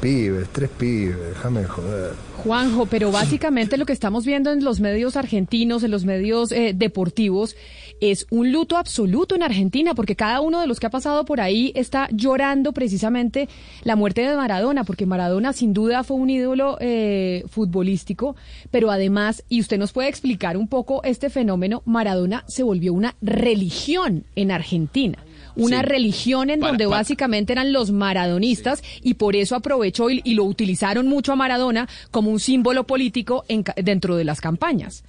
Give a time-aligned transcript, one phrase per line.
[0.00, 2.14] Pibes, tres pibes, déjame joder.
[2.42, 6.72] Juanjo, pero básicamente lo que estamos viendo en los medios argentinos, en los medios eh,
[6.74, 7.54] deportivos,
[8.00, 11.42] es un luto absoluto en Argentina, porque cada uno de los que ha pasado por
[11.42, 13.46] ahí está llorando precisamente
[13.84, 18.36] la muerte de Maradona, porque Maradona sin duda fue un ídolo eh, futbolístico,
[18.70, 23.16] pero además, y usted nos puede explicar un poco este fenómeno, Maradona se volvió una
[23.20, 25.18] religión en Argentina
[25.56, 25.86] una Sí.
[25.86, 30.34] religión en Para- donde para- básicamente eran los maradonistas y por eso aprovechó y, y
[30.34, 35.02] lo utilizaron mucho a Maradona como un símbolo político en dentro de las campañas.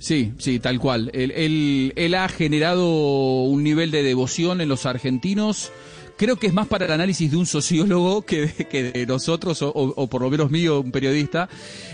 [0.00, 1.10] Sí, sí, tal cual.
[1.12, 5.72] Él, él- él ha generado un nivel de devoción en los argentinos.
[6.18, 9.62] Creo que es más para el análisis de un sociólogo que de, que de nosotros,
[9.62, 11.48] o, o- por lo menos mío, un periodista.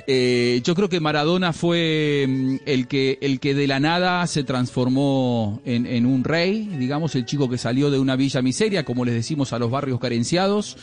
[0.06, 4.42] Eh, yo creo que Maradona fue mm, el que, el que de la nada se
[4.42, 9.04] transformó en, en un rey, digamos, el chico que salió de una villa miseria, como
[9.04, 10.78] les decimos a los barrios carenciados.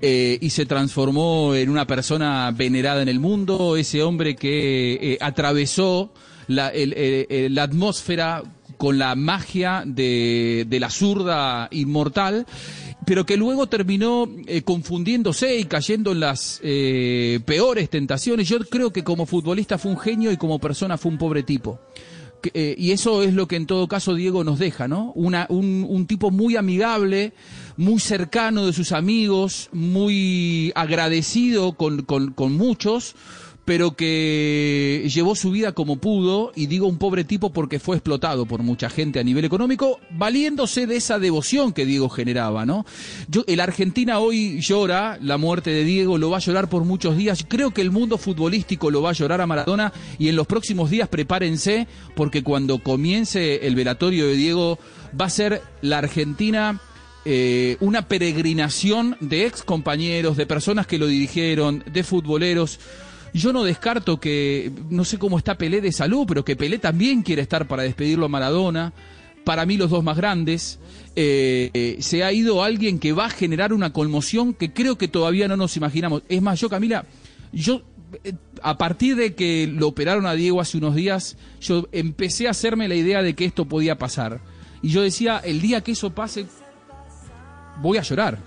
[0.00, 5.18] eh, y se transformó en una persona venerada en el mundo, ese hombre que eh,
[5.20, 6.12] atravesó
[6.48, 8.42] la, el- el- el- la atmósfera
[8.80, 12.46] con la magia de, de la zurda inmortal,
[13.04, 18.48] pero que luego terminó eh, confundiéndose y cayendo en las eh, peores tentaciones.
[18.48, 21.78] Yo creo que como futbolista fue un genio y como persona fue un pobre tipo.
[22.54, 25.12] Eh, y eso es lo que en todo caso Diego nos deja, ¿no?
[25.14, 27.34] Una, un, un tipo muy amigable,
[27.76, 33.14] muy cercano de sus amigos, muy agradecido con, con, con muchos,
[33.70, 38.44] pero que llevó su vida como pudo, y digo un pobre tipo porque fue explotado
[38.44, 42.84] por mucha gente a nivel económico, valiéndose de esa devoción que Diego generaba, ¿no?
[43.46, 47.46] El Argentina hoy llora la muerte de Diego, lo va a llorar por muchos días,
[47.46, 50.90] creo que el mundo futbolístico lo va a llorar a Maradona, y en los próximos
[50.90, 54.80] días prepárense, porque cuando comience el velatorio de Diego,
[55.14, 56.80] va a ser la Argentina
[57.24, 62.80] eh, una peregrinación de ex compañeros, de personas que lo dirigieron, de futboleros.
[63.32, 67.22] Yo no descarto que, no sé cómo está Pelé de salud, pero que Pelé también
[67.22, 68.92] quiere estar para despedirlo a Maradona.
[69.44, 70.78] Para mí los dos más grandes.
[71.16, 75.08] Eh, eh, se ha ido alguien que va a generar una conmoción que creo que
[75.08, 76.22] todavía no nos imaginamos.
[76.28, 77.04] Es más, yo Camila,
[77.52, 77.82] yo
[78.24, 82.50] eh, a partir de que lo operaron a Diego hace unos días, yo empecé a
[82.50, 84.40] hacerme la idea de que esto podía pasar.
[84.82, 86.46] Y yo decía, el día que eso pase,
[87.80, 88.38] voy a llorar.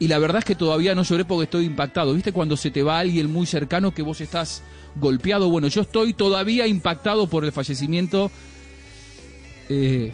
[0.00, 2.14] Y la verdad es que todavía no lloré porque estoy impactado.
[2.14, 4.62] ¿Viste cuando se te va alguien muy cercano que vos estás
[4.96, 5.50] golpeado?
[5.50, 8.30] Bueno, yo estoy todavía impactado por el fallecimiento
[9.68, 10.10] eh,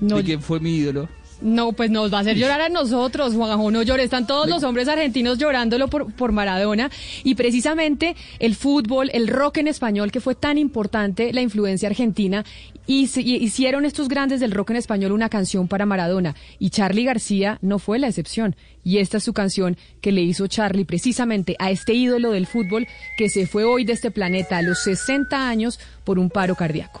[0.00, 1.08] No, de quien fue mi ídolo.
[1.40, 4.04] No, pues nos va a hacer llorar a nosotros, Juanjo, no llores.
[4.04, 6.90] Están todos los hombres argentinos llorándolo por, por Maradona.
[7.22, 12.44] Y precisamente el fútbol, el rock en español, que fue tan importante, la influencia argentina,
[12.86, 16.34] y, hicieron estos grandes del rock en español una canción para Maradona.
[16.58, 18.56] Y Charlie García no fue la excepción.
[18.82, 22.86] Y esta es su canción que le hizo Charlie precisamente a este ídolo del fútbol
[23.16, 27.00] que se fue hoy de este planeta a los 60 años por un paro cardíaco.